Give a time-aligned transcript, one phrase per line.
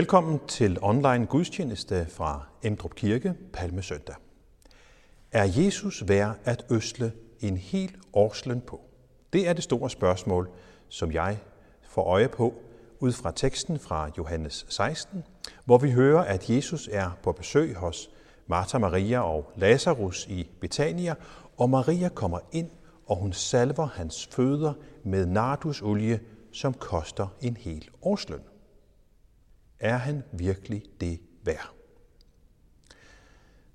[0.00, 4.14] Velkommen til online gudstjeneste fra Emdrup Kirke, Palme Søndag.
[5.32, 8.80] Er Jesus værd at øsle en hel årsløn på?
[9.32, 10.50] Det er det store spørgsmål,
[10.88, 11.38] som jeg
[11.88, 12.54] får øje på
[13.00, 15.24] ud fra teksten fra Johannes 16,
[15.64, 18.10] hvor vi hører, at Jesus er på besøg hos
[18.46, 21.14] Martha Maria og Lazarus i Betania,
[21.56, 22.70] og Maria kommer ind,
[23.06, 24.72] og hun salver hans fødder
[25.04, 26.20] med nardusolie,
[26.52, 28.49] som koster en hel årsløn.
[29.80, 31.74] Er han virkelig det værd?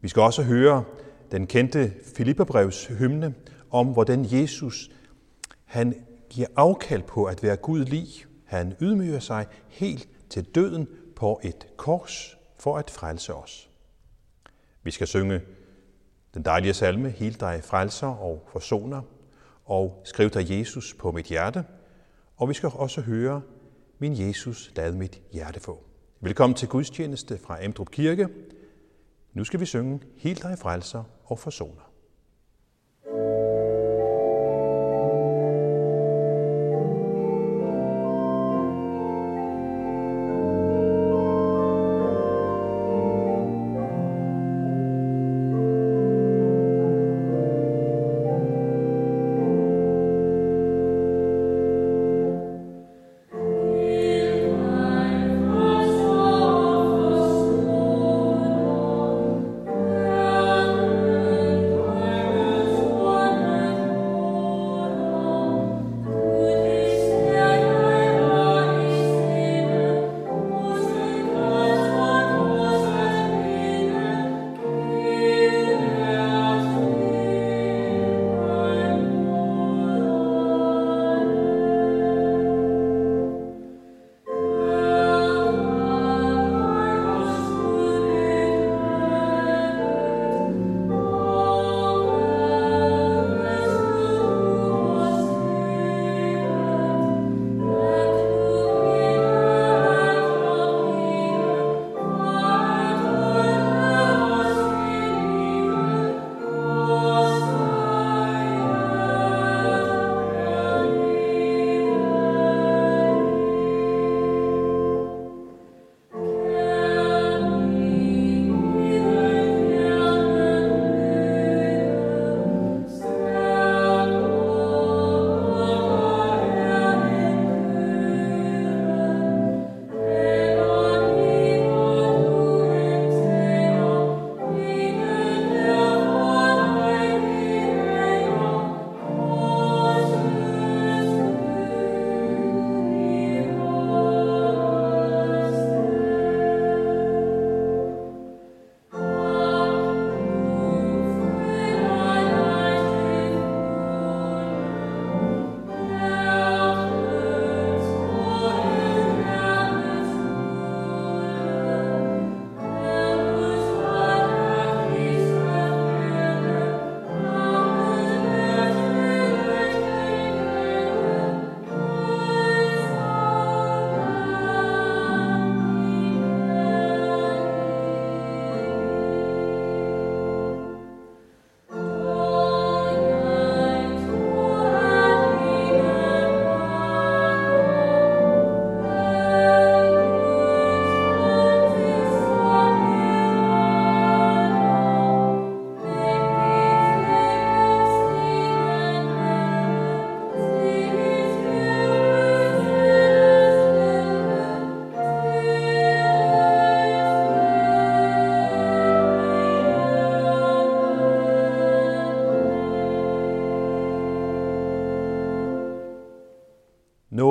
[0.01, 0.83] Vi skal også høre
[1.31, 3.35] den kendte Filipperbrevs hymne
[3.71, 4.91] om, hvordan Jesus
[5.65, 8.07] han giver afkald på at være Gud lig.
[8.45, 13.69] Han ydmyger sig helt til døden på et kors for at frelse os.
[14.83, 15.41] Vi skal synge
[16.33, 19.01] den dejlige salme, Helt dig frelser og forsoner,
[19.65, 21.65] og Skriv dig Jesus på mit hjerte.
[22.37, 23.41] Og vi skal også høre,
[23.99, 25.83] Min Jesus, lad mit hjerte få.
[26.25, 28.27] Velkommen til gudstjeneste fra Amdrup Kirke.
[29.33, 31.94] Nu skal vi synge Helt dig frelser og forsoner.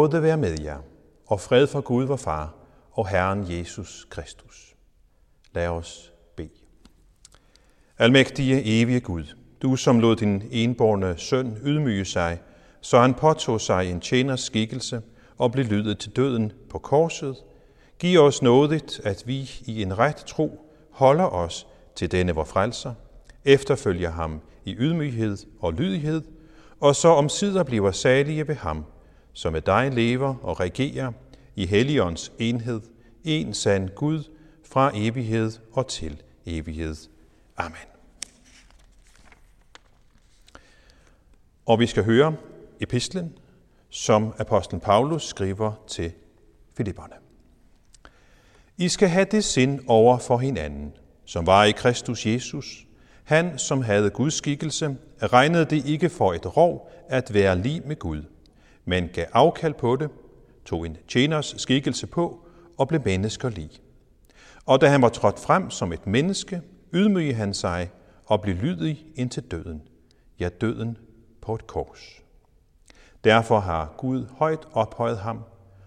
[0.04, 0.78] Nåde være med jer,
[1.26, 2.54] og fred fra Gud vor Far
[2.92, 4.74] og Herren Jesus Kristus.
[5.54, 6.48] Lad os bede.
[7.98, 9.24] Almægtige, evige Gud,
[9.62, 12.40] du som lod din enborne søn ydmyge sig,
[12.80, 15.02] så han påtog sig en tjeners skikkelse
[15.38, 17.36] og blev lydet til døden på korset,
[17.98, 22.94] giv os nådigt, at vi i en ret tro holder os til denne vor frelser,
[23.44, 26.22] efterfølger ham i ydmyghed og lydighed,
[26.80, 28.84] og så omsider bliver salige ved ham,
[29.34, 31.12] som med dig lever og regerer
[31.56, 32.80] i Helligåndens enhed,
[33.24, 34.24] en sand Gud,
[34.64, 36.96] fra evighed og til evighed.
[37.56, 37.76] Amen.
[41.66, 42.36] Og vi skal høre
[42.80, 43.38] epistlen,
[43.90, 46.12] som apostlen Paulus skriver til
[46.76, 47.14] Filipperne.
[48.78, 50.92] I skal have det sind over for hinanden,
[51.24, 52.86] som var i Kristus Jesus.
[53.24, 57.96] Han, som havde Guds skikkelse, regnede det ikke for et rov at være lig med
[57.96, 58.22] Gud,
[58.84, 60.10] men gav afkald på det,
[60.64, 62.46] tog en tjeners skikkelse på
[62.78, 63.70] og blev menneskerlig.
[64.66, 67.90] Og da han var trådt frem som et menneske, ydmygede han sig
[68.26, 69.82] og blev lydig indtil døden,
[70.40, 70.98] ja døden
[71.42, 72.22] på et kors.
[73.24, 75.40] Derfor har Gud højt ophøjet ham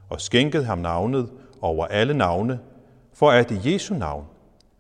[0.10, 1.30] og skænket ham navnet
[1.62, 2.60] over alle navne,
[3.14, 4.26] for at i Jesu navn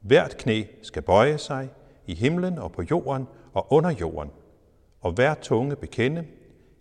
[0.01, 1.69] hvert knæ skal bøje sig
[2.07, 4.31] i himlen og på jorden og under jorden,
[5.01, 6.25] og hver tunge bekende,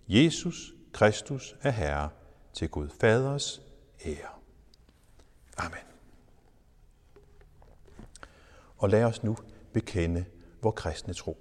[0.08, 2.08] Jesus Kristus er Herre
[2.52, 3.62] til Gud Faders
[4.06, 4.28] ære.
[5.56, 5.78] Amen.
[8.78, 9.36] Og lad os nu
[9.72, 10.24] bekende
[10.62, 11.38] vor kristne tro.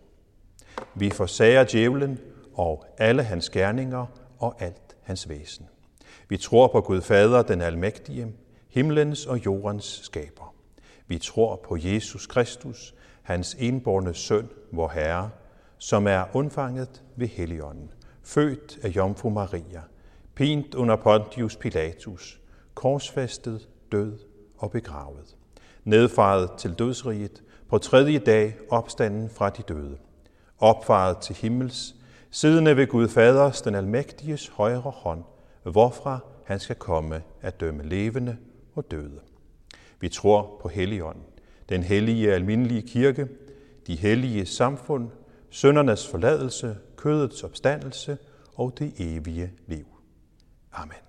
[0.96, 2.20] Vi forsager djævlen
[2.54, 4.06] og alle hans gerninger
[4.40, 5.68] og alt hans væsen.
[6.30, 8.36] Vi tror på Gud Fader, den almægtige,
[8.70, 10.56] himlens og jordens skaber.
[11.08, 15.30] Vi tror på Jesus Kristus, hans enborne søn, vor Herre,
[15.78, 17.92] som er undfanget ved Helligånden,
[18.26, 19.82] født af Jomfru Maria,
[20.36, 22.42] pint under Pontius Pilatus,
[22.74, 24.18] korsfæstet, død
[24.58, 25.36] og begravet,
[25.84, 29.98] nedfaret til dødsriget, på tredje dag opstanden fra de døde,
[30.60, 31.96] opfaret til himmels,
[32.32, 35.24] siddende ved Gud Faders, den almægtiges højre hånd,
[35.64, 38.38] hvorfra han skal komme at dømme levende
[38.76, 39.20] og døde.
[40.00, 41.24] Vi tror på Helligånden,
[41.70, 43.28] den hellige almindelige kirke,
[43.88, 45.10] de hellige samfund,
[45.50, 46.76] søndernes forladelse,
[47.06, 48.18] kødets opstandelse
[48.56, 49.86] og det evige liv.
[50.74, 51.05] Amen.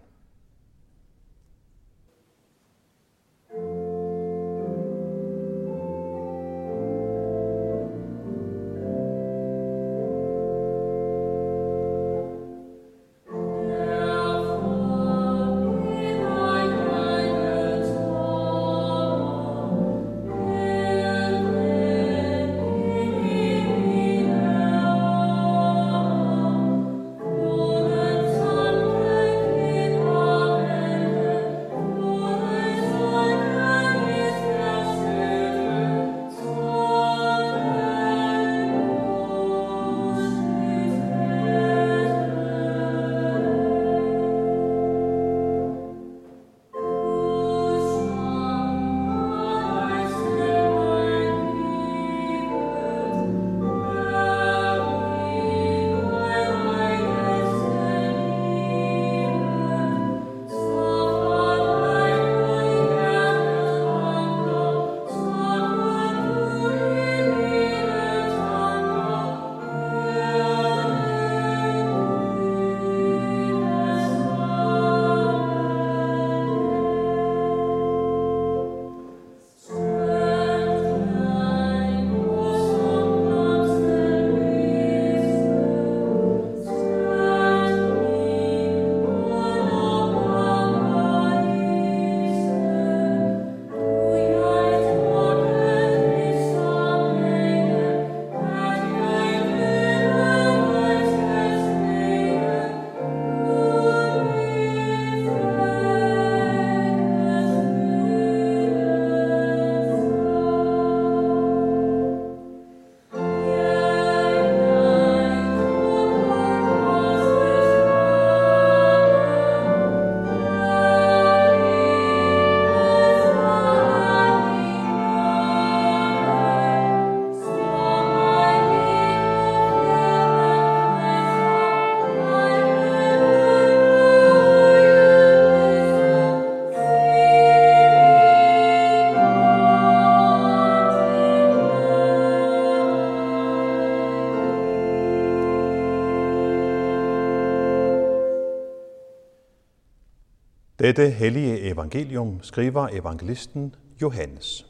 [150.86, 154.66] Dette hellige evangelium skriver evangelisten Johannes.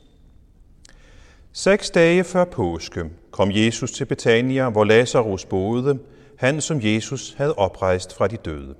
[1.52, 5.98] Seks dage før påske kom Jesus til Betania, hvor Lazarus boede,
[6.36, 8.74] han som Jesus havde oprejst fra de døde.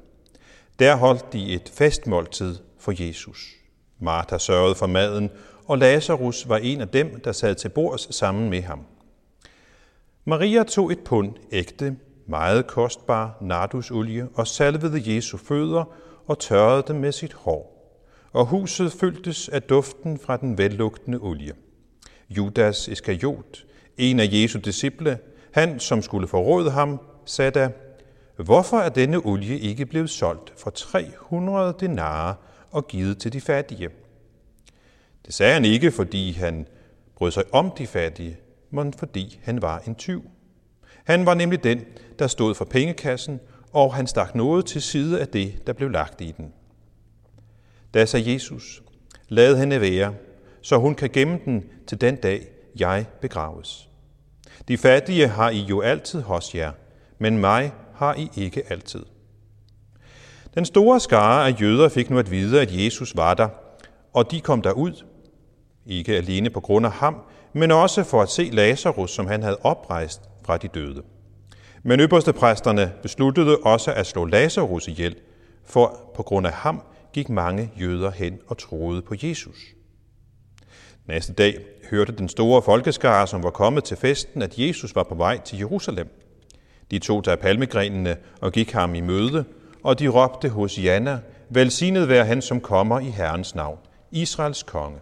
[0.79, 3.55] Der holdt de et festmåltid for Jesus.
[4.01, 5.31] Martha sørgede for maden,
[5.65, 8.81] og Lazarus var en af dem, der sad til bords sammen med ham.
[10.25, 15.85] Maria tog et pund ægte, meget kostbar nardusolie og salvede Jesu fødder
[16.27, 17.73] og tørrede dem med sit hår.
[18.33, 21.53] Og huset fyldtes af duften fra den vellugtende olie.
[22.31, 23.65] Judas Iskariot,
[23.99, 25.19] en af Jesu disciple,
[25.53, 27.71] han som skulle forråde ham, sagde da,
[28.37, 32.35] Hvorfor er denne olie ikke blevet solgt for 300 denarer
[32.71, 33.89] og givet til de fattige?
[35.27, 36.67] Det sagde han ikke, fordi han
[37.17, 38.37] brød sig om de fattige,
[38.71, 40.23] men fordi han var en tyv.
[41.05, 41.85] Han var nemlig den,
[42.19, 43.41] der stod for pengekassen,
[43.73, 46.53] og han stak noget til side af det, der blev lagt i den.
[47.95, 48.83] Da sagde Jesus,
[49.29, 50.15] lad hende være,
[50.63, 52.47] så hun kan gemme den til den dag,
[52.79, 53.89] jeg begraves.
[54.69, 56.73] De fattige har I jo altid hos jer,
[57.19, 59.05] men mig har I ikke altid.
[60.55, 63.49] Den store skare af jøder fik nu at vide, at Jesus var der,
[64.13, 65.05] og de kom derud,
[65.87, 67.17] ikke alene på grund af ham,
[67.53, 71.03] men også for at se Lazarus, som han havde oprejst fra de døde.
[71.89, 75.17] Men øverste præsterne besluttede også at slå Lazarus ihjel,
[75.65, 79.57] for på grund af ham gik mange jøder hen og troede på Jesus.
[81.09, 81.59] Næste dag
[81.91, 85.59] hørte den store folkeskare, som var kommet til festen, at Jesus var på vej til
[85.59, 86.09] Jerusalem.
[86.91, 89.45] De tog der palmegrenene og gik ham i møde,
[89.83, 93.79] og de råbte hos Janna, velsignet være han, som kommer i Herrens navn,
[94.11, 94.99] Israels konge.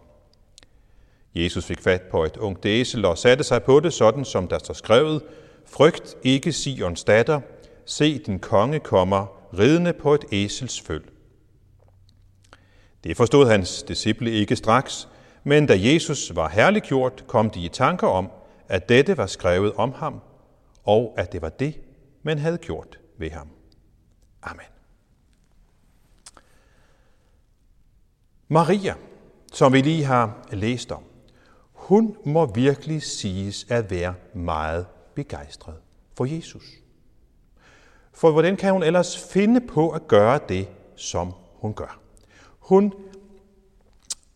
[1.34, 4.58] Jesus fik fat på et ungt æsel og satte sig på det, sådan som der
[4.58, 5.22] står skrevet,
[5.66, 7.40] Frygt ikke Sions datter,
[7.86, 9.26] se din konge kommer,
[9.58, 11.04] ridende på et æsels føl.
[13.04, 15.08] Det forstod hans disciple ikke straks,
[15.44, 18.30] men da Jesus var herliggjort, kom de i tanker om,
[18.68, 20.20] at dette var skrevet om ham,
[20.84, 21.80] og at det var det,
[22.22, 23.48] man havde gjort ved ham.
[24.42, 24.66] Amen.
[28.48, 28.94] Maria,
[29.52, 31.02] som vi lige har læst om,
[31.72, 35.76] hun må virkelig siges at være meget begejstret
[36.16, 36.64] for Jesus.
[38.12, 42.00] For hvordan kan hun ellers finde på at gøre det, som hun gør?
[42.58, 42.92] Hun,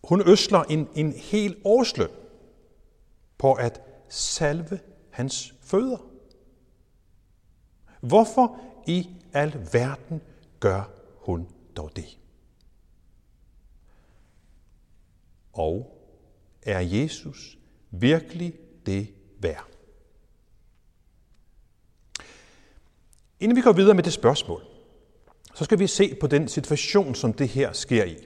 [0.05, 2.11] hun øsler en, en hel årsløn
[3.39, 4.81] på at salve
[5.11, 6.07] hans fødder.
[8.01, 10.21] Hvorfor i al verden
[10.61, 12.19] gør hun dog det?
[15.53, 15.99] Og
[16.63, 17.59] er Jesus
[17.91, 18.55] virkelig
[18.87, 19.78] det værd?
[23.41, 24.63] Inden vi går videre med det spørgsmål,
[25.55, 28.17] så skal vi se på den situation, som det her sker i.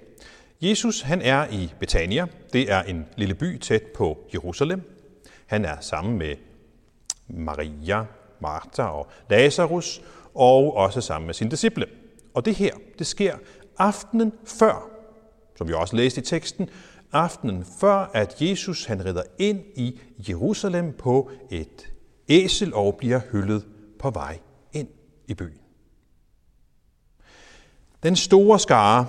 [0.60, 2.26] Jesus han er i Betania.
[2.52, 4.82] Det er en lille by tæt på Jerusalem.
[5.46, 6.36] Han er sammen med
[7.28, 8.04] Maria,
[8.40, 10.02] Martha og Lazarus,
[10.34, 11.86] og også sammen med sine disciple.
[12.34, 13.36] Og det her, det sker
[13.78, 14.90] aftenen før,
[15.58, 16.68] som vi også læste i teksten,
[17.12, 21.92] aftenen før, at Jesus han rider ind i Jerusalem på et
[22.28, 23.66] æsel og bliver hyldet
[23.98, 24.38] på vej
[25.32, 25.58] i byen.
[28.02, 29.06] Den store skare,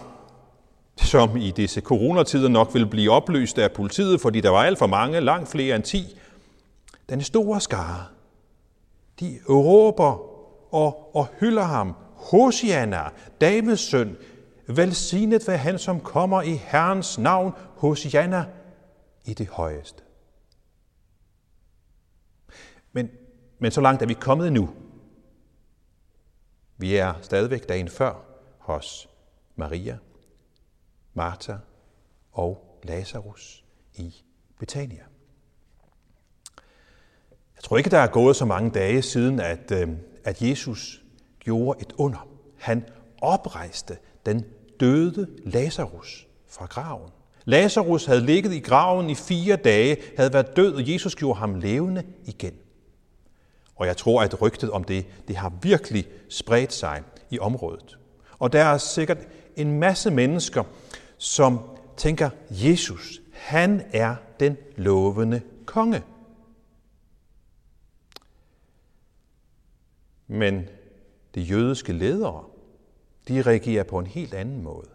[0.97, 4.87] som i disse coronatider nok vil blive opløst af politiet, fordi der var alt for
[4.87, 6.17] mange, langt flere end 10,
[7.09, 8.05] den store skare,
[9.19, 10.33] de råber
[10.73, 13.01] og, og hylder ham, Hosianna,
[13.41, 14.17] Davids søn,
[14.67, 18.45] velsignet være han, som kommer i Herrens navn, Hosianna
[19.25, 20.03] i det højeste.
[22.93, 23.09] Men,
[23.59, 24.69] men så langt er vi kommet nu.
[26.83, 28.25] Vi er stadigvæk dagen før
[28.57, 29.09] hos
[29.55, 29.97] Maria,
[31.13, 31.53] Martha
[32.31, 33.63] og Lazarus
[33.95, 34.15] i
[34.59, 35.03] Betania.
[37.55, 39.87] Jeg tror ikke, der er gået så mange dage siden, at, øh,
[40.23, 41.01] at Jesus
[41.39, 42.27] gjorde et under.
[42.59, 42.85] Han
[43.21, 44.45] oprejste den
[44.79, 47.11] døde Lazarus fra graven.
[47.45, 51.55] Lazarus havde ligget i graven i fire dage, havde været død, og Jesus gjorde ham
[51.55, 52.53] levende igen.
[53.75, 57.97] Og jeg tror, at rygtet om det, det har virkelig spredt sig i området.
[58.39, 59.17] Og der er sikkert
[59.55, 60.63] en masse mennesker,
[61.17, 61.59] som
[61.97, 66.03] tænker, Jesus, han er den lovende konge.
[70.27, 70.69] Men
[71.35, 72.43] de jødiske ledere,
[73.27, 74.89] de reagerer på en helt anden måde.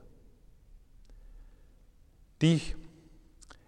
[2.41, 2.61] De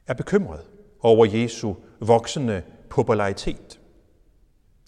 [0.06, 0.64] er bekymrede
[1.00, 3.79] over Jesu voksende popularitet.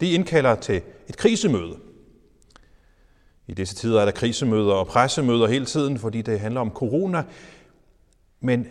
[0.02, 1.78] De indkalder til et krisemøde.
[3.46, 7.24] I disse tider er der krisemøder og pressemøder hele tiden, fordi det handler om corona.
[8.40, 8.66] Men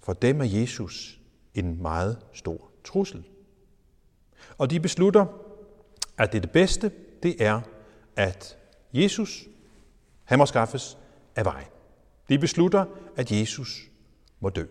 [0.00, 1.20] for dem er Jesus
[1.54, 3.24] en meget stor trussel.
[4.58, 5.26] Og de beslutter,
[6.18, 6.92] at det, det bedste,
[7.22, 7.60] det er,
[8.16, 8.58] at
[8.92, 9.48] Jesus,
[10.24, 10.98] han må skaffes
[11.36, 11.68] af vejen.
[12.28, 12.84] De beslutter,
[13.16, 13.90] at Jesus
[14.40, 14.64] må dø.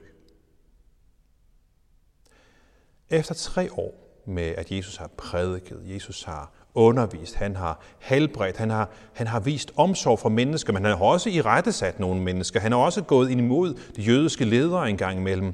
[3.09, 8.69] Efter tre år med, at Jesus har prædiket, Jesus har undervist, han har helbredt, han
[8.69, 12.21] har, han har vist omsorg for mennesker, men han har også i rette sat nogle
[12.21, 12.59] mennesker.
[12.59, 15.53] Han har også gået imod de jødiske ledere en gang imellem.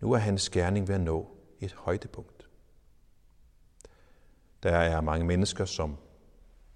[0.00, 1.28] Nu er hans gerning ved at nå
[1.60, 2.48] et højdepunkt.
[4.62, 5.96] Der er mange mennesker, som,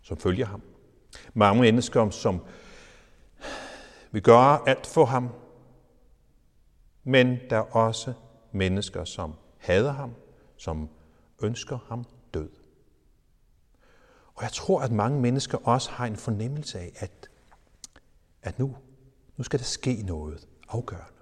[0.03, 0.63] som følger ham.
[1.35, 2.41] Mange mennesker, som
[4.11, 5.29] vil gøre alt for ham,
[7.05, 8.13] men der er også
[8.53, 10.15] mennesker, som hader ham,
[10.65, 10.89] som
[11.43, 12.05] ønsker ham
[12.35, 12.51] død.
[14.35, 17.31] Og jeg tror, at mange mennesker også har en fornemmelse af, at,
[18.43, 18.77] at nu,
[19.37, 21.21] nu skal der ske noget afgørende.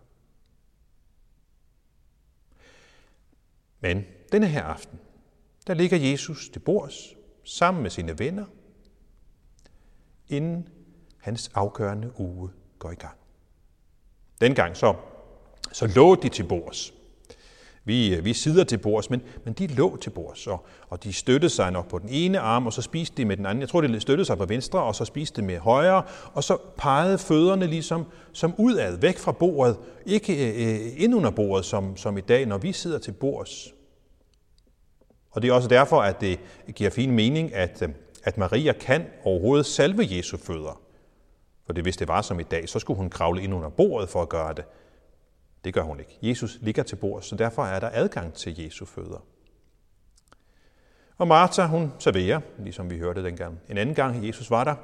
[3.81, 4.99] Men denne her aften,
[5.67, 8.47] der ligger Jesus til bords sammen med sine venner,
[10.29, 10.69] inden
[11.19, 13.19] hans afgørende uge går i gang.
[14.41, 14.95] Dengang så,
[15.73, 17.02] så lå de til bords.
[17.85, 21.13] Vi, øh, vi sidder til bords, men, men de lå til bords, og, og de
[21.13, 23.61] støttede sig nok på den ene arm, og så spiste de med den anden.
[23.61, 26.57] Jeg tror, de støttede sig på venstre, og så spiste de med højre, og så
[26.77, 31.97] pegede fødderne ligesom som udad, væk fra bordet, ikke øh, øh ind under bordet, som,
[31.97, 33.69] som i dag, når vi sidder til bords.
[35.31, 36.39] Og det er også derfor, at det
[36.75, 37.89] giver fin mening, at, øh,
[38.25, 40.81] at Maria kan overhovedet salve Jesu fødder.
[41.67, 44.09] For det, hvis det var som i dag, så skulle hun kravle ind under bordet
[44.09, 44.65] for at gøre det.
[45.65, 46.19] Det gør hun ikke.
[46.23, 49.25] Jesus ligger til bord, så derfor er der adgang til Jesu fødder.
[51.19, 53.61] Og Martha, hun serverer, ligesom vi hørte dengang.
[53.69, 54.75] En anden gang, Jesus var der.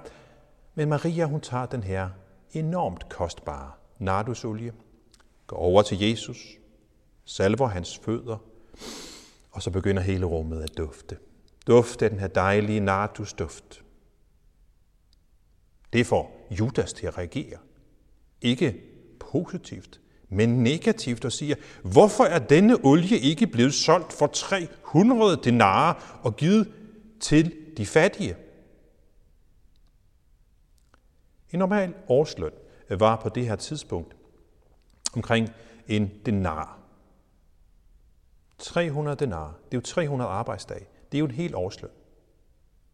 [0.75, 2.11] Men Maria, hun tager den her
[2.52, 4.73] enormt kostbare nardusolie,
[5.47, 6.56] går over til Jesus,
[7.25, 8.37] salver hans fødder,
[9.50, 11.18] og så begynder hele rummet at dufte.
[11.66, 13.85] Duft af den her dejlige nardusduft.
[15.92, 17.58] Det får Judas til at reagere.
[18.40, 18.80] Ikke
[19.20, 26.20] positivt, men negativt og siger, hvorfor er denne olie ikke blevet solgt for 300 denarer
[26.23, 26.73] og givet
[27.20, 28.37] til de fattige?
[31.50, 32.52] En normal årsløn
[32.90, 34.16] var på det her tidspunkt
[35.14, 35.49] omkring
[35.87, 36.78] en denar.
[38.58, 40.87] 300 denar, det er jo 300 arbejdsdage.
[41.12, 41.90] Det er jo en helt årsløn,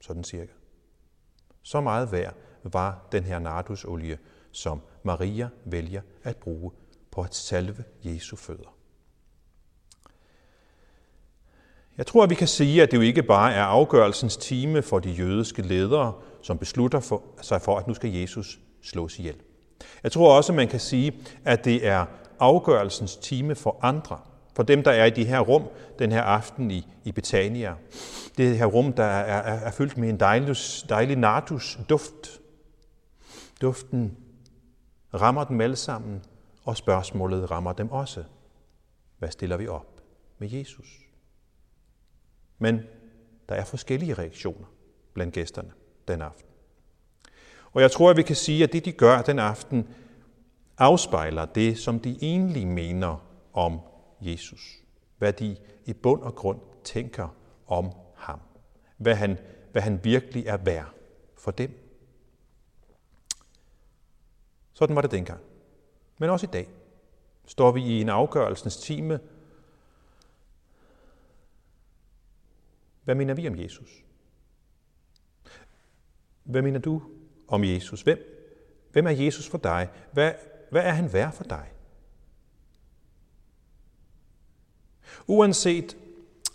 [0.01, 0.53] sådan cirka.
[1.63, 4.19] Så meget værd var den her nardusolie,
[4.53, 6.71] som Maria vælger at bruge
[7.15, 8.75] på at salve Jesu fødder.
[11.99, 14.99] Jeg tror, at vi kan sige, at det jo ikke bare er afgørelsens time for
[14.99, 19.37] de jødiske ledere, som beslutter for, sig for, at nu skal Jesus slås ihjel.
[20.03, 21.13] Jeg tror også, at man kan sige,
[21.45, 22.07] at det er
[22.39, 24.19] afgørelsens time for andre,
[24.57, 25.63] for dem, der er i de her rum
[25.99, 27.75] den her aften i, i Betania.
[28.39, 30.57] Det her rum, der er, er, er fyldt med en dejlig,
[30.89, 32.41] dejlig nardus duft.
[33.61, 34.17] Duften
[35.15, 36.23] rammer dem alle sammen
[36.65, 38.25] og spørgsmålet rammer dem også.
[39.19, 40.03] Hvad stiller vi op
[40.39, 41.01] med Jesus?
[42.59, 42.81] Men
[43.49, 44.67] der er forskellige reaktioner
[45.13, 45.73] blandt gæsterne
[46.09, 46.51] den aften.
[47.73, 49.89] Og jeg tror, at vi kan sige, at det, de gør den aften,
[50.79, 53.81] afspejler det, som de egentlig mener om
[54.21, 54.83] Jesus.
[55.19, 57.29] Hvad de i bund og grund tænker
[57.67, 58.41] om ham.
[58.97, 59.39] Hvad han,
[59.73, 60.95] hvad han virkelig er værd
[61.37, 61.81] for dem.
[64.73, 65.41] Sådan var det dengang.
[66.19, 66.69] Men også i dag
[67.47, 69.21] står vi i en afgørelsens time.
[73.05, 74.05] Hvad mener vi om Jesus?
[76.45, 77.03] Hvad mener du
[77.49, 78.03] om Jesus?
[78.03, 78.19] Hvem,
[78.93, 79.89] hvem er Jesus for dig?
[80.13, 80.33] Hvad,
[80.71, 81.71] hvad er han værd for dig?
[85.27, 85.97] Uanset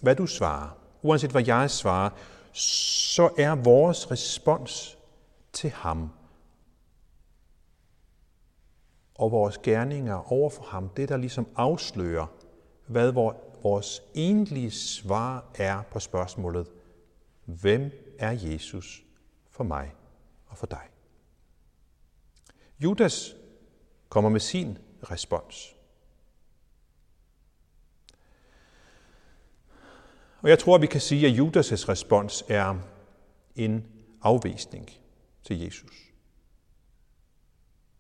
[0.02, 2.10] hvad du svarer, uanset hvad jeg svarer,
[2.54, 4.98] så er vores respons
[5.54, 6.10] til ham
[9.20, 12.28] og vores gerninger over for ham, det der ligesom afslører,
[12.88, 13.12] hvad
[13.64, 16.68] vores egentlige svar er på spørgsmålet,
[17.46, 19.04] hvem er Jesus
[19.50, 19.94] for mig
[20.48, 20.88] og for dig?
[22.80, 23.36] Judas
[24.10, 25.76] kommer med sin respons.
[30.42, 32.76] Og jeg tror, at vi kan sige, at Judas' respons er
[33.56, 33.86] en
[34.22, 34.90] afvisning
[35.44, 36.09] til Jesus.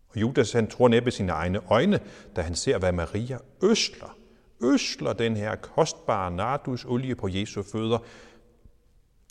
[0.09, 1.99] Og Judas han tror næppe sine egne øjne,
[2.35, 4.17] da han ser, hvad Maria øsler.
[4.63, 7.97] Øsler den her kostbare nardusolie på Jesu fødder.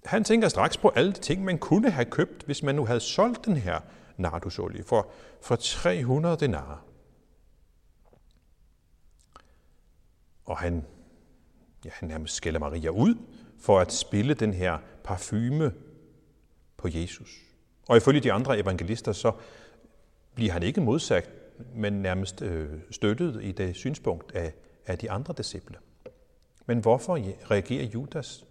[0.04, 3.00] Han tænker straks på alle de ting, man kunne have købt, hvis man nu havde
[3.00, 3.80] solgt den her
[4.16, 5.10] nardusolie for,
[5.40, 6.84] for 300 denarer.
[10.44, 10.84] Og han,
[11.84, 13.14] ja, han nærmest skælder Maria ud
[13.60, 15.72] for at spille den her parfume
[16.76, 17.30] på Jesus.
[17.88, 19.32] Og ifølge de andre evangelister, så,
[20.38, 21.30] bliver han ikke modsagt,
[21.74, 24.54] men nærmest øh, støttet i det synspunkt af,
[24.86, 25.76] af de andre disciple.
[26.66, 27.18] Men hvorfor
[27.50, 28.46] reagerer Judas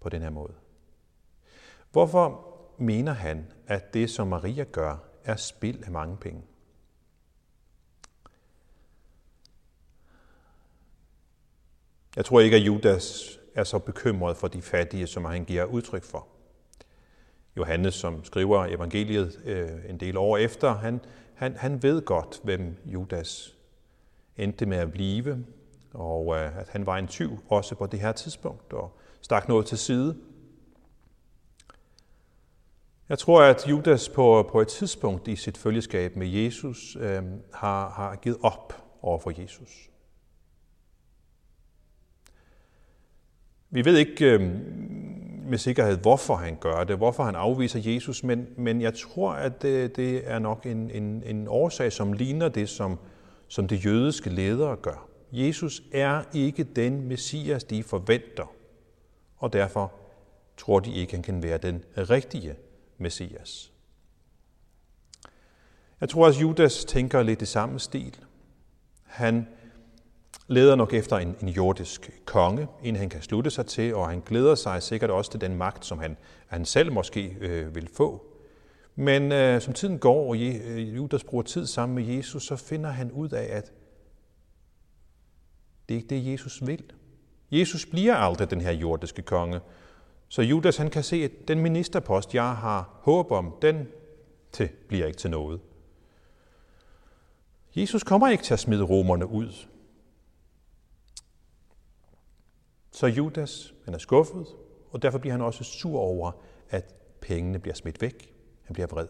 [0.00, 0.52] på den her måde?
[1.92, 6.42] Hvorfor mener han, at det, som Maria gør, er spild af mange penge?
[12.16, 16.02] Jeg tror ikke, at Judas er så bekymret for de fattige, som han giver udtryk
[16.02, 16.33] for.
[17.56, 21.00] Johannes, som skriver evangeliet øh, en del år efter, han,
[21.34, 23.56] han, han ved godt, hvem Judas
[24.36, 25.44] endte med at blive,
[25.92, 29.66] og øh, at han var en tyv også på det her tidspunkt, og stak noget
[29.66, 30.16] til side.
[33.08, 37.90] Jeg tror, at Judas på, på et tidspunkt i sit følgeskab med Jesus øh, har,
[37.90, 39.90] har givet op over for Jesus.
[43.70, 44.60] Vi ved ikke øh,
[45.46, 49.62] med sikkerhed, hvorfor han gør det, hvorfor han afviser Jesus, men, men jeg tror, at
[49.62, 52.98] det, det er nok en, en, en årsag, som ligner det, som,
[53.48, 55.08] som de jødiske ledere gør.
[55.32, 58.52] Jesus er ikke den messias, de forventer,
[59.36, 59.92] og derfor
[60.56, 62.54] tror de ikke, han kan være den rigtige
[62.98, 63.72] messias.
[66.00, 68.16] Jeg tror, også, Judas tænker lidt i samme stil.
[69.02, 69.48] Han
[70.46, 74.20] leder nok efter en, en jordisk konge, en han kan slutte sig til, og han
[74.26, 78.26] glæder sig sikkert også til den magt, som han, han selv måske øh, vil få.
[78.96, 82.90] Men øh, som tiden går, og øh, Judas bruger tid sammen med Jesus, så finder
[82.90, 83.72] han ud af, at
[85.88, 86.92] det er ikke det, Jesus vil.
[87.50, 89.60] Jesus bliver aldrig den her jordiske konge.
[90.28, 93.88] Så Judas han kan se, at den ministerpost, jeg har håb om, den
[94.52, 95.60] til, bliver ikke til noget.
[97.76, 99.66] Jesus kommer ikke til at smide romerne ud.
[102.94, 104.46] Så Judas, han er skuffet,
[104.90, 106.32] og derfor bliver han også sur over,
[106.70, 108.34] at pengene bliver smidt væk.
[108.64, 109.08] Han bliver vred.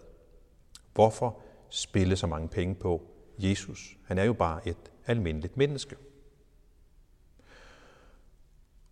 [0.94, 3.02] Hvorfor spille så mange penge på
[3.38, 3.96] Jesus?
[4.06, 5.96] Han er jo bare et almindeligt menneske.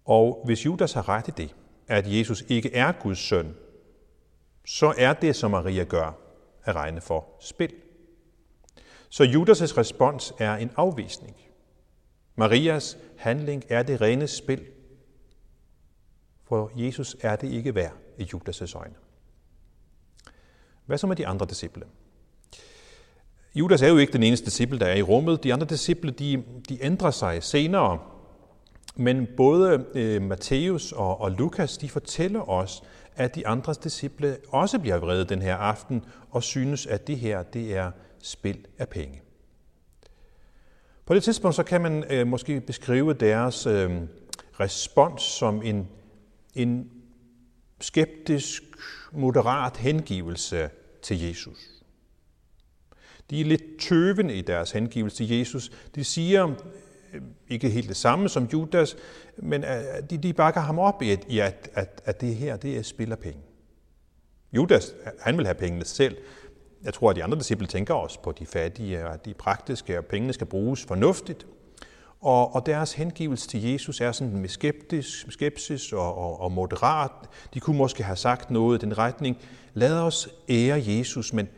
[0.04, 1.56] Og hvis Judas har ret i det,
[1.88, 3.54] at Jesus ikke er Guds søn,
[4.64, 6.18] så er det, som Maria gør,
[6.64, 7.74] at regne for spil.
[9.08, 11.36] Så Judas' respons er en afvisning.
[12.34, 14.71] Marias handling er det rene spil.
[16.52, 18.94] For Jesus er det ikke værd i Judas' øjne.
[20.86, 21.82] Hvad så med de andre disciple?
[23.54, 25.44] Judas er jo ikke den eneste disciple, der er i rummet.
[25.44, 27.98] De andre disciple, de, de ændrer sig senere.
[28.96, 32.82] Men både øh, Matthæus og, og Lukas, de fortæller os,
[33.16, 37.42] at de andre disciple også bliver vrede den her aften og synes, at det her
[37.42, 37.90] det er
[38.22, 39.22] spil af penge.
[41.06, 43.90] På det tidspunkt så kan man øh, måske beskrive deres øh,
[44.60, 45.88] respons som en,
[46.54, 46.90] en
[47.80, 48.62] skeptisk,
[49.12, 50.70] moderat hengivelse
[51.02, 51.58] til Jesus.
[53.30, 55.70] De er lidt tøvende i deres hengivelse til Jesus.
[55.94, 56.48] De siger
[57.12, 58.96] øh, ikke helt det samme som Judas,
[59.36, 62.56] men øh, de, de bakker ham op i, at, i at, at, at det her
[62.56, 63.40] det er spil penge.
[64.52, 66.16] Judas, han vil have pengene selv.
[66.82, 69.98] Jeg tror, at de andre disciple tænker også på de fattige og at de praktiske,
[69.98, 71.46] og pengene skal bruges fornuftigt.
[72.22, 77.10] Og, og deres hengivelse til Jesus er sådan med skeptisk, skepsis og, og, og moderat.
[77.54, 79.38] De kunne måske have sagt noget i den retning.
[79.74, 81.48] Lad os ære Jesus, men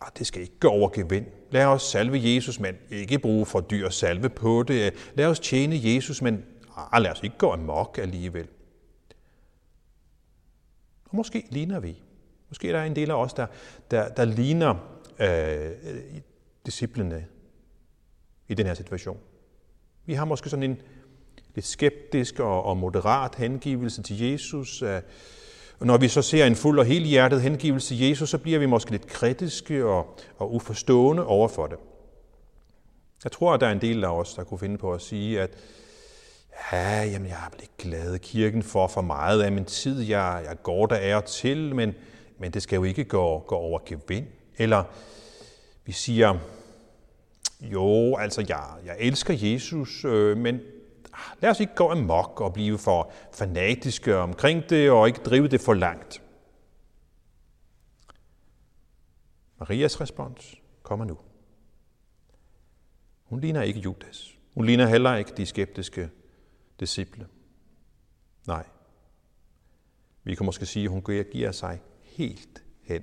[0.00, 1.26] ah, det skal ikke gå over gevind.
[1.50, 4.94] Lad os salve Jesus, men ikke bruge for dyr salve på det.
[5.14, 6.44] Lad os tjene Jesus, men
[6.92, 8.48] ah, lad os ikke gå amok alligevel.
[11.04, 12.02] Og måske ligner vi.
[12.48, 13.46] Måske der er en del af os, der,
[13.90, 14.74] der, der ligner
[15.18, 15.70] øh,
[16.66, 17.26] disciplene
[18.48, 19.18] i den her situation.
[20.06, 20.80] Vi har måske sådan en
[21.54, 24.82] lidt skeptisk og, og moderat hengivelse til Jesus.
[25.78, 28.66] Og når vi så ser en fuld og helhjertet hengivelse til Jesus, så bliver vi
[28.66, 31.78] måske lidt kritiske og, og uforstående over for det.
[33.24, 35.40] Jeg tror, at der er en del af os, der kunne finde på at sige,
[35.40, 35.50] at
[36.72, 40.00] ja, jamen, jeg har ikke glad kirken for for meget af min tid.
[40.00, 41.94] Jeg, jeg går der er til, men,
[42.38, 44.26] men det skal jo ikke gå, gå over gevind.
[44.58, 44.84] Eller
[45.84, 46.38] vi siger,
[47.60, 50.60] jo, altså jeg, jeg elsker Jesus, øh, men
[51.40, 55.60] lad os ikke gå amok og blive for fanatiske omkring det og ikke drive det
[55.60, 56.22] for langt.
[59.58, 61.18] Marias respons kommer nu.
[63.24, 64.38] Hun ligner ikke Judas.
[64.54, 66.10] Hun ligner heller ikke de skeptiske
[66.80, 67.26] disciple.
[68.46, 68.66] Nej.
[70.24, 73.02] Vi kan måske sige, at hun giver sig helt hen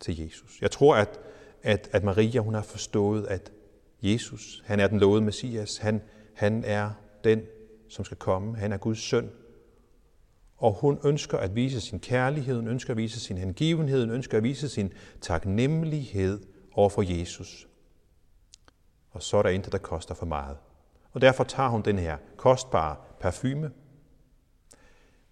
[0.00, 0.58] til Jesus.
[0.60, 1.20] Jeg tror, at,
[1.62, 3.52] at, at Maria hun har forstået, at
[4.02, 5.76] Jesus, han er den lovede Messias.
[5.76, 6.02] Han,
[6.34, 6.90] han er
[7.24, 7.42] den,
[7.88, 8.56] som skal komme.
[8.56, 9.30] Han er Guds søn.
[10.56, 14.36] Og hun ønsker at vise sin kærlighed, hun ønsker at vise sin hengivenhed, hun ønsker
[14.36, 16.40] at vise sin taknemmelighed
[16.72, 17.68] over for Jesus.
[19.10, 20.56] Og så er der intet, der koster for meget.
[21.12, 23.70] Og derfor tager hun den her kostbare parfume,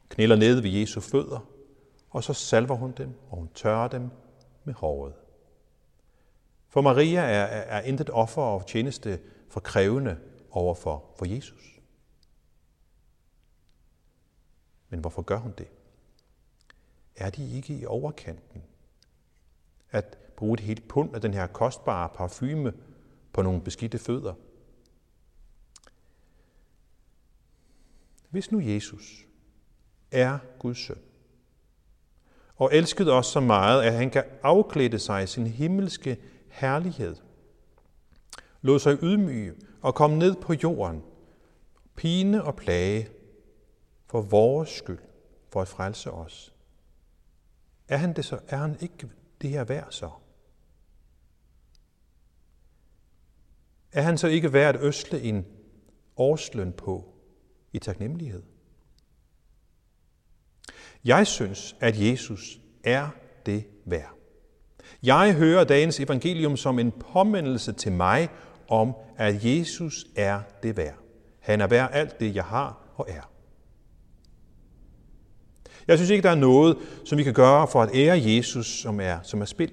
[0.09, 1.47] knæler ned ved Jesu fødder,
[2.11, 4.11] og så salver hun dem, og hun tørrer dem
[4.65, 5.13] med håret.
[6.69, 10.19] For Maria er, er, er intet offer og tjeneste for krævende
[10.51, 11.81] overfor for Jesus.
[14.89, 15.69] Men hvorfor gør hun det?
[17.17, 18.63] Er de ikke i overkanten?
[19.91, 22.73] At bruge et helt pund af den her kostbare parfume
[23.33, 24.35] på nogle beskidte fødder.
[28.31, 29.27] Hvis nu Jesus
[30.11, 30.99] er Guds søn,
[32.57, 36.19] og elskede os så meget, at han kan afklæde sig sin himmelske
[36.59, 37.17] herlighed,
[38.63, 41.03] lod sig ydmyge og kom ned på jorden,
[41.97, 43.09] pine og plage,
[44.07, 44.99] for vores skyld,
[45.53, 46.55] for at frelse os.
[47.89, 50.11] Er han, det så, er han ikke det her værd så?
[53.93, 55.47] Er han så ikke værd at øsle en
[56.17, 57.15] årsløn på
[57.73, 58.43] i taknemmelighed?
[61.05, 63.11] Jeg synes, at Jesus er
[63.47, 64.18] det værd.
[65.03, 68.29] Jeg hører dagens evangelium som en påmindelse til mig
[68.69, 70.95] om, at Jesus er det værd.
[71.41, 73.31] Han er værd alt det, jeg har og er.
[75.89, 79.01] Jeg synes ikke, der er noget, som vi kan gøre for at ære Jesus, som
[79.01, 79.73] er, som er spild.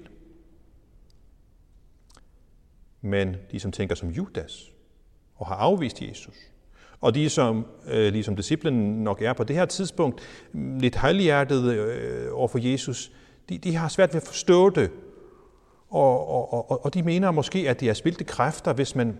[3.00, 4.72] Men de, som tænker som Judas
[5.36, 6.36] og har afvist Jesus,
[7.00, 10.20] og de, som øh, ligesom disciplen nok er på det her tidspunkt,
[10.52, 13.12] mm, lidt halvhjertet øh, over for Jesus,
[13.48, 14.90] de, de har svært ved at forstå det.
[15.88, 19.18] Og, og, og, og de mener måske, at det er spildte kræfter, hvis man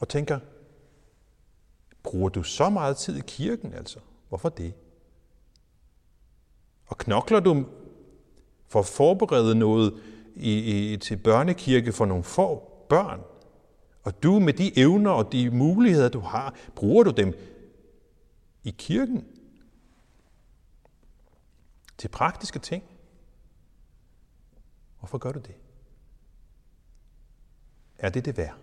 [0.00, 0.38] og tænker,
[2.02, 3.98] bruger du så meget tid i kirken altså?
[4.28, 4.74] Hvorfor det?
[6.86, 7.64] Og knokler du
[8.68, 10.02] for at forberede noget
[10.36, 13.20] i, i, til børnekirke for nogle få børn?
[14.02, 17.34] Og du med de evner og de muligheder, du har, bruger du dem
[18.64, 19.24] i kirken?
[21.98, 22.84] Til praktiske ting?
[25.00, 25.54] Hvorfor gør du det?
[27.98, 28.56] Er det det værd?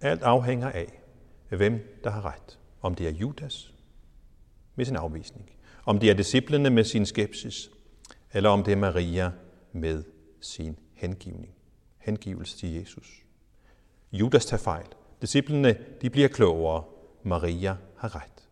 [0.00, 1.02] Alt afhænger af,
[1.48, 2.58] hvem der har ret.
[2.80, 3.74] Om det er Judas
[4.74, 5.50] med sin afvisning,
[5.84, 7.70] om det er disciplene med sin skepsis,
[8.32, 9.32] eller om det er Maria
[9.72, 10.04] med
[10.40, 11.58] sin hengivning
[12.08, 13.24] hengivelse til Jesus.
[14.12, 14.86] Judas tager fejl.
[15.22, 16.84] Disciplene de bliver klogere.
[17.22, 18.48] Maria har ret.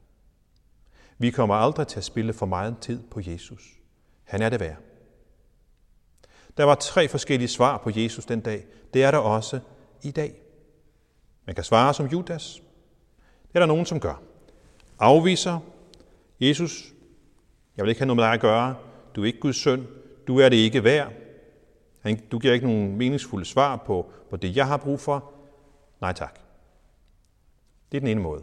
[1.18, 3.75] Vi kommer aldrig til at spille for meget tid på Jesus.
[4.26, 4.76] Han er det værd.
[6.56, 8.66] Der var tre forskellige svar på Jesus den dag.
[8.94, 9.60] Det er der også
[10.02, 10.34] i dag.
[11.44, 12.62] Man kan svare som Judas.
[13.48, 14.22] Det er der nogen, som gør.
[14.98, 15.58] Afviser
[16.40, 16.92] Jesus.
[17.76, 18.76] Jeg vil ikke have noget med dig at gøre.
[19.14, 19.86] Du er ikke Guds søn.
[20.26, 21.12] Du er det ikke værd.
[22.32, 25.32] Du giver ikke nogen meningsfulde svar på, på det, jeg har brug for.
[26.00, 26.40] Nej tak.
[27.92, 28.42] Det er den ene måde.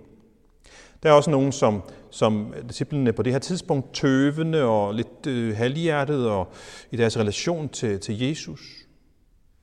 [1.03, 5.57] Der er også nogen, som, som disciplinerne på det her tidspunkt tøvende og lidt øh,
[5.57, 6.51] halvhjertet og
[6.91, 8.61] i deres relation til, til Jesus.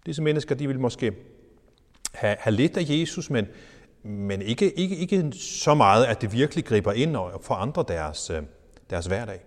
[0.07, 1.13] Disse mennesker, de vil måske
[2.13, 3.47] have, have lidt af Jesus, men,
[4.03, 8.43] men ikke, ikke, ikke så meget, at det virkelig griber ind og forandrer deres, øh,
[8.91, 9.41] deres hverdag.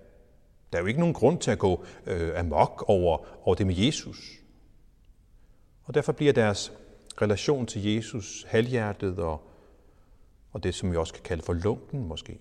[0.72, 3.76] Der er jo ikke nogen grund til at gå øh, amok over, over det med
[3.76, 4.18] Jesus.
[5.84, 6.72] Og derfor bliver deres
[7.22, 9.50] relation til Jesus halvhjertet og,
[10.54, 12.40] og det, som vi også kan kalde for lunken måske.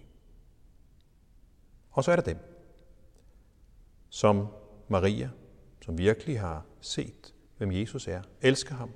[1.90, 2.38] Og så er der dem,
[4.08, 4.46] som
[4.88, 5.30] Maria,
[5.84, 8.90] som virkelig har set, hvem Jesus er, elsker ham,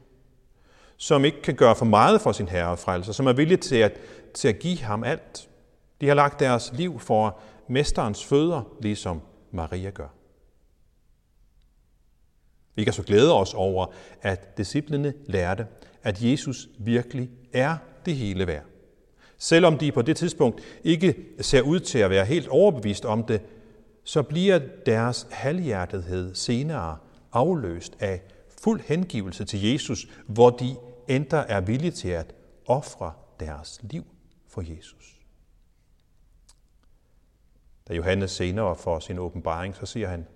[0.96, 3.76] som ikke kan gøre for meget for sin herre og frelser, som er villige til
[3.76, 4.00] at,
[4.34, 5.48] til at give ham alt.
[6.00, 10.08] De har lagt deres liv for mesterens fødder, ligesom Maria gør.
[12.74, 13.86] Vi kan så glæde os over,
[14.22, 15.66] at disciplene lærte,
[16.02, 17.76] at Jesus virkelig er
[18.06, 18.64] det hele værd.
[19.38, 23.40] Selvom de på det tidspunkt ikke ser ud til at være helt overbevist om det,
[24.04, 26.98] så bliver deres halvhjertethed senere
[27.32, 28.22] afløst af
[28.62, 30.76] fuld hengivelse til Jesus, hvor de
[31.08, 32.34] endda er villige til at
[32.66, 34.04] ofre deres liv
[34.48, 35.16] for Jesus.
[37.88, 40.26] Da Johannes senere får sin åbenbaring, så siger han,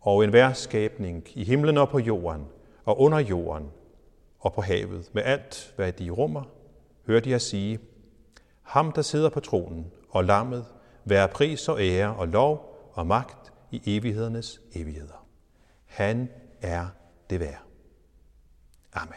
[0.00, 2.44] og enhver skabning i himlen og på jorden
[2.84, 3.70] og under jorden
[4.38, 6.42] og på havet med alt, hvad de rummer,
[7.06, 7.78] hører de at sige,
[8.64, 10.66] ham, der sidder på tronen og lammet,
[11.04, 15.26] være pris og ære og lov og magt i evighedernes evigheder.
[15.86, 16.28] Han
[16.60, 16.86] er
[17.30, 17.62] det værd.
[18.92, 19.14] Amen.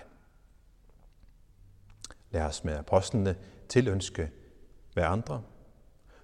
[2.31, 3.35] Lad os med apostlene
[3.69, 4.31] tilønske
[4.93, 5.41] hver andre,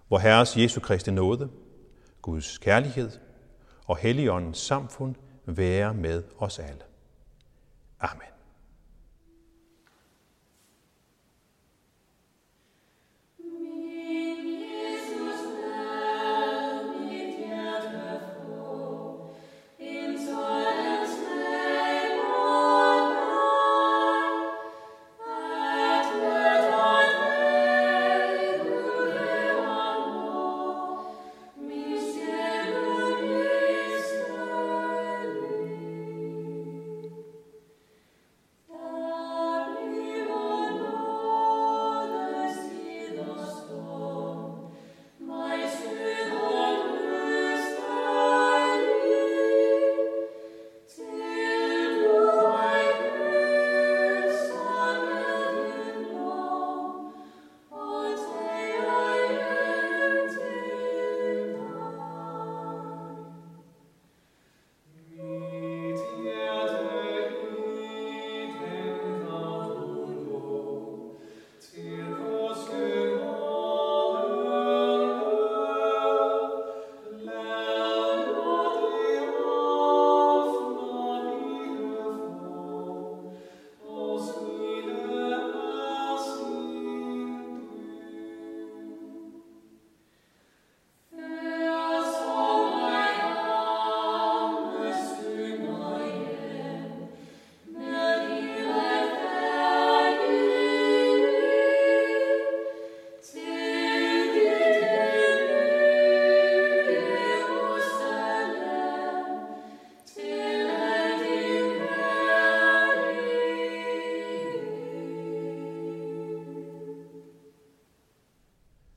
[0.08, 1.50] hvor Herres Jesu Kristi nåde,
[2.22, 3.12] Guds kærlighed
[3.86, 6.82] og Helligåndens samfund være med os alle.
[8.00, 8.33] Amen.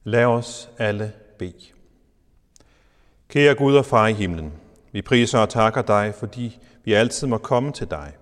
[0.09, 1.73] Lad os alle bede.
[3.29, 4.53] Kære Gud og Far i himlen,
[4.93, 8.13] vi priser og takker dig, fordi vi altid må komme til dig.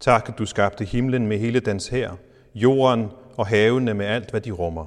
[0.00, 2.12] Tak, at du skabte himlen med hele dens her,
[2.54, 4.86] jorden og havene med alt, hvad de rummer.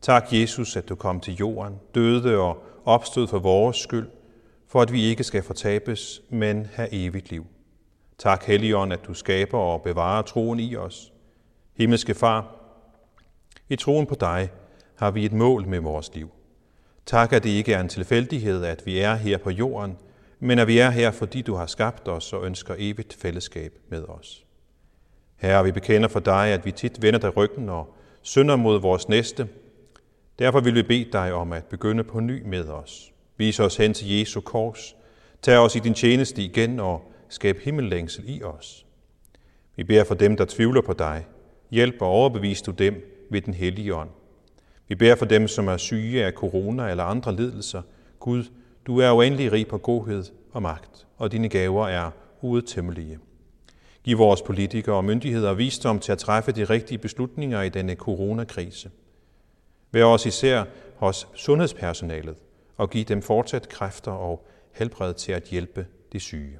[0.00, 4.08] Tak, Jesus, at du kom til jorden, døde og opstod for vores skyld,
[4.68, 7.46] for at vi ikke skal fortabes, men have evigt liv.
[8.18, 11.12] Tak, Helligånd, at du skaber og bevarer troen i os.
[11.76, 12.56] Himmelske Far,
[13.68, 14.50] i troen på dig
[15.00, 16.30] har vi et mål med vores liv.
[17.06, 19.96] Tak, at det ikke er en tilfældighed, at vi er her på jorden,
[20.40, 24.04] men at vi er her, fordi du har skabt os og ønsker evigt fællesskab med
[24.04, 24.44] os.
[25.36, 29.08] Herre, vi bekender for dig, at vi tit vender dig ryggen og synder mod vores
[29.08, 29.48] næste.
[30.38, 33.12] Derfor vil vi bede dig om at begynde på ny med os.
[33.36, 34.96] Vis os hen til Jesu kors.
[35.42, 38.86] Tag os i din tjeneste igen og skab himmellængsel i os.
[39.76, 41.26] Vi beder for dem, der tvivler på dig.
[41.70, 44.10] Hjælp og overbevis du dem ved den hellige ånd.
[44.90, 47.82] Vi beder for dem, som er syge af corona eller andre lidelser.
[48.20, 48.44] Gud,
[48.86, 52.10] du er uendelig rig på godhed og magt, og dine gaver er
[52.42, 53.18] uudtømmelige.
[54.04, 58.90] Giv vores politikere og myndigheder visdom til at træffe de rigtige beslutninger i denne coronakrise.
[59.92, 60.64] Vær os især
[60.96, 62.36] hos sundhedspersonalet
[62.76, 66.58] og giv dem fortsat kræfter og helbred til at hjælpe de syge.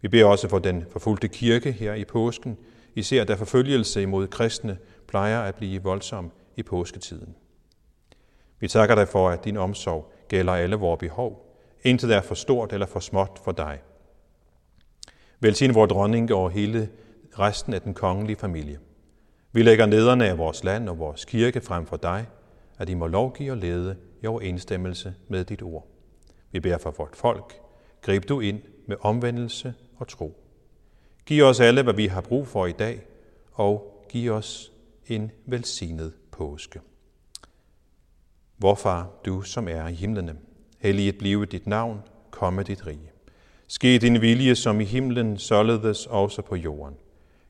[0.00, 2.58] Vi beder også for den forfulgte kirke her i påsken,
[2.94, 7.34] især da forfølgelse imod kristne plejer at blive voldsom i påsketiden.
[8.58, 11.56] Vi takker dig for, at din omsorg gælder alle vores behov.
[11.82, 13.80] Intet er for stort eller for småt for dig.
[15.40, 16.88] Velsign vores dronning over hele
[17.38, 18.78] resten af den kongelige familie.
[19.52, 22.26] Vi lægger nederne af vores land og vores kirke frem for dig,
[22.78, 25.86] at I må lovgive og lede i overensstemmelse med dit ord.
[26.52, 27.54] Vi beder for vort folk.
[28.02, 30.36] Grib du ind med omvendelse og tro.
[31.26, 33.00] Giv os alle, hvad vi har brug for i dag,
[33.52, 34.72] og giv os
[35.06, 36.12] en velsignet
[36.42, 36.80] påske.
[38.58, 40.36] Vorfar, du som er i himlene,
[40.78, 42.00] helliget blive dit navn,
[42.30, 43.10] komme dit rige.
[43.68, 46.94] Ske din vilje som i himlen, således også på jorden.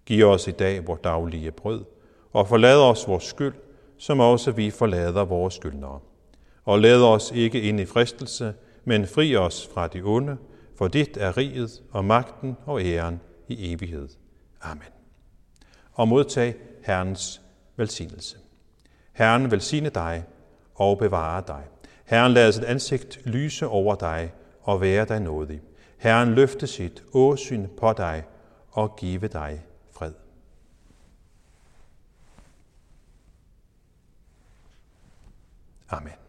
[0.06, 1.84] Giv os i dag vores daglige brød,
[2.32, 3.54] og forlad os vores skyld,
[3.98, 6.00] som også vi forlader vores skyldnere.
[6.64, 10.36] Og lad os ikke ind i fristelse, men fri os fra de onde,
[10.78, 14.08] for dit er riget og magten og æren i evighed.
[14.60, 14.92] Amen.
[15.92, 17.42] Og modtag Herrens
[17.76, 18.36] velsignelse.
[19.12, 20.24] Herren velsigne dig
[20.74, 21.64] og bevare dig.
[22.04, 25.60] Herren lader sit ansigt lyse over dig og være dig nådig.
[25.98, 28.24] Herren løfte sit åsyn på dig
[28.70, 30.12] og give dig fred.
[35.88, 36.21] Amen.